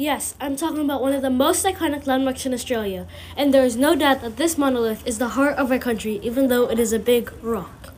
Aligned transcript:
Yes, 0.00 0.34
I'm 0.40 0.56
talking 0.56 0.80
about 0.80 1.02
one 1.02 1.12
of 1.12 1.20
the 1.20 1.28
most 1.28 1.62
iconic 1.66 2.06
landmarks 2.06 2.46
in 2.46 2.54
Australia, 2.54 3.06
and 3.36 3.52
there 3.52 3.66
is 3.66 3.76
no 3.76 3.94
doubt 3.94 4.22
that 4.22 4.38
this 4.38 4.56
monolith 4.56 5.06
is 5.06 5.18
the 5.18 5.36
heart 5.36 5.58
of 5.58 5.70
our 5.70 5.78
country, 5.78 6.18
even 6.22 6.48
though 6.48 6.70
it 6.70 6.78
is 6.78 6.94
a 6.94 6.98
big 6.98 7.30
rock. 7.42 7.92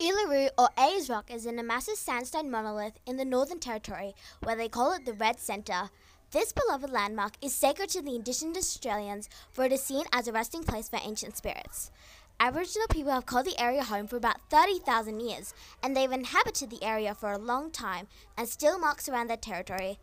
Uluru 0.00 0.50
or 0.58 0.70
Ayers 0.76 1.08
Rock 1.08 1.30
is 1.32 1.46
in 1.46 1.56
a 1.56 1.62
massive 1.62 1.94
sandstone 1.94 2.50
monolith 2.50 2.98
in 3.06 3.16
the 3.16 3.24
Northern 3.24 3.60
Territory 3.60 4.16
where 4.42 4.56
they 4.56 4.68
call 4.68 4.92
it 4.92 5.04
the 5.04 5.12
Red 5.12 5.38
Centre. 5.38 5.90
This 6.32 6.52
beloved 6.52 6.90
landmark 6.90 7.34
is 7.40 7.54
sacred 7.54 7.90
to 7.90 8.02
the 8.02 8.16
Indigenous 8.16 8.74
Australians 8.74 9.28
for 9.52 9.62
it 9.64 9.70
is 9.70 9.84
seen 9.84 10.06
as 10.12 10.26
a 10.26 10.32
resting 10.32 10.64
place 10.64 10.88
for 10.88 10.98
ancient 11.00 11.36
spirits. 11.36 11.92
Aboriginal 12.40 12.86
people 12.86 13.10
have 13.10 13.26
called 13.26 13.46
the 13.46 13.60
area 13.60 13.82
home 13.82 14.06
for 14.06 14.16
about 14.16 14.48
30,000 14.48 15.18
years, 15.18 15.52
and 15.82 15.96
they've 15.96 16.12
inhabited 16.12 16.70
the 16.70 16.84
area 16.84 17.12
for 17.12 17.32
a 17.32 17.38
long 17.38 17.72
time 17.72 18.06
and 18.36 18.48
still 18.48 18.78
marks 18.78 19.08
around 19.08 19.28
their 19.28 19.36
territory. 19.36 19.98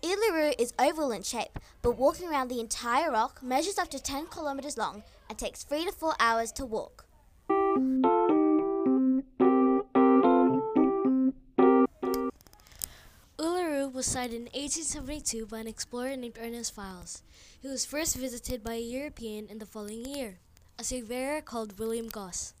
Uluru 0.00 0.54
is 0.60 0.72
oval 0.78 1.10
in 1.10 1.24
shape, 1.24 1.58
but 1.82 1.98
walking 1.98 2.28
around 2.28 2.48
the 2.48 2.60
entire 2.60 3.10
rock 3.10 3.42
measures 3.42 3.78
up 3.78 3.88
to 3.88 3.98
10 4.00 4.26
kilometres 4.26 4.78
long 4.78 5.02
and 5.28 5.36
takes 5.36 5.64
3 5.64 5.86
to 5.86 5.92
4 5.92 6.14
hours 6.20 6.52
to 6.52 6.64
walk. 6.64 7.04
Uluru 13.38 13.92
was 13.92 14.06
sighted 14.06 14.36
in 14.36 14.42
1872 14.54 15.46
by 15.46 15.58
an 15.58 15.66
explorer 15.66 16.16
named 16.16 16.38
Ernest 16.40 16.76
Giles. 16.76 17.24
He 17.60 17.66
was 17.66 17.84
first 17.84 18.14
visited 18.16 18.62
by 18.62 18.74
a 18.74 18.80
European 18.80 19.48
in 19.48 19.58
the 19.58 19.66
following 19.66 20.04
year, 20.04 20.38
a 20.82 20.84
surveyor 20.84 21.40
called 21.40 21.78
William 21.78 22.08
Gosse. 22.08 22.54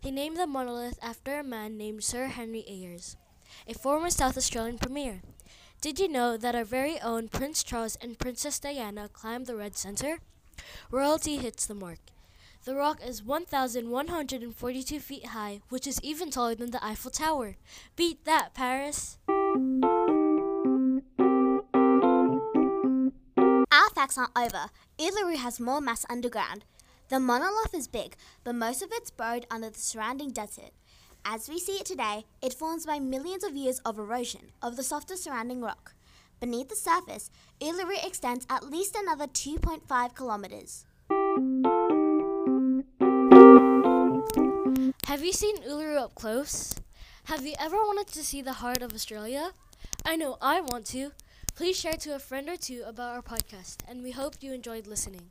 He 0.00 0.10
named 0.10 0.36
the 0.36 0.48
monolith 0.48 0.98
after 1.00 1.38
a 1.38 1.44
man 1.44 1.78
named 1.78 2.02
Sir 2.02 2.26
Henry 2.26 2.64
Ayers, 2.68 3.16
a 3.68 3.74
former 3.74 4.10
South 4.10 4.36
Australian 4.36 4.76
premier. 4.76 5.20
Did 5.80 6.00
you 6.00 6.08
know 6.08 6.36
that 6.36 6.56
our 6.56 6.64
very 6.64 7.00
own 7.00 7.28
Prince 7.28 7.62
Charles 7.62 7.96
and 8.00 8.18
Princess 8.18 8.58
Diana 8.58 9.08
climbed 9.12 9.46
the 9.46 9.54
Red 9.54 9.76
Centre? 9.76 10.18
Royalty 10.90 11.36
hits 11.36 11.64
the 11.64 11.76
mark. 11.76 12.00
The 12.64 12.74
rock 12.74 12.98
is 13.06 13.22
1,142 13.22 14.98
feet 14.98 15.26
high, 15.26 15.60
which 15.68 15.86
is 15.86 16.00
even 16.02 16.32
taller 16.32 16.56
than 16.56 16.72
the 16.72 16.84
Eiffel 16.84 17.12
Tower. 17.12 17.54
Beat 17.94 18.24
that, 18.24 18.52
Paris! 18.52 19.18
Our 23.70 23.90
facts 23.94 24.18
aren't 24.18 24.36
over. 24.36 24.70
Uluru 24.98 25.36
has 25.36 25.60
more 25.60 25.80
mass 25.80 26.04
underground. 26.10 26.64
The 27.10 27.18
monolith 27.18 27.74
is 27.74 27.88
big, 27.88 28.14
but 28.44 28.54
most 28.54 28.82
of 28.82 28.90
it's 28.92 29.10
buried 29.10 29.44
under 29.50 29.68
the 29.68 29.80
surrounding 29.80 30.30
desert. 30.30 30.70
As 31.24 31.48
we 31.48 31.58
see 31.58 31.72
it 31.72 31.84
today, 31.84 32.24
it 32.40 32.54
forms 32.54 32.86
by 32.86 33.00
millions 33.00 33.42
of 33.42 33.56
years 33.56 33.80
of 33.80 33.98
erosion 33.98 34.52
of 34.62 34.76
the 34.76 34.84
softer 34.84 35.16
surrounding 35.16 35.60
rock. 35.60 35.94
Beneath 36.38 36.68
the 36.68 36.76
surface, 36.76 37.32
Uluru 37.60 37.96
extends 38.06 38.46
at 38.48 38.70
least 38.70 38.94
another 38.94 39.26
2.5 39.26 40.14
kilometers. 40.14 40.86
Have 45.06 45.24
you 45.24 45.32
seen 45.32 45.56
Uluru 45.64 45.96
up 45.96 46.14
close? 46.14 46.76
Have 47.24 47.44
you 47.44 47.54
ever 47.58 47.76
wanted 47.76 48.06
to 48.12 48.22
see 48.22 48.40
the 48.40 48.52
heart 48.62 48.82
of 48.82 48.94
Australia? 48.94 49.50
I 50.06 50.14
know 50.14 50.38
I 50.40 50.60
want 50.60 50.86
to. 50.94 51.10
Please 51.56 51.76
share 51.76 51.94
to 51.94 52.14
a 52.14 52.20
friend 52.20 52.48
or 52.48 52.56
two 52.56 52.84
about 52.86 53.16
our 53.16 53.22
podcast, 53.22 53.78
and 53.88 54.04
we 54.04 54.12
hope 54.12 54.36
you 54.40 54.52
enjoyed 54.52 54.86
listening. 54.86 55.30